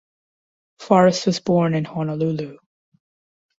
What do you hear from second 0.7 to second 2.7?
Forest was born in Honolulu.